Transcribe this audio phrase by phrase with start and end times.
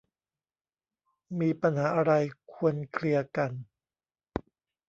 [1.39, 2.13] มีปัญหาอะไร
[2.53, 3.51] ควรเคลียร์กัน